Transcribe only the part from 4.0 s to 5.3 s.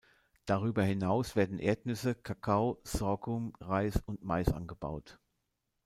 und Mais angebaut.